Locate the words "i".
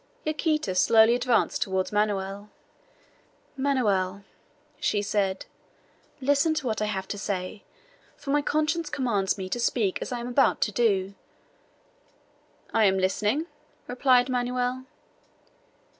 6.81-6.85, 10.11-10.17, 12.73-12.85